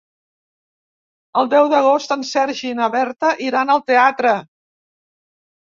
[1.41, 4.35] El deu d'agost en Sergi i na Berta iran al teatre.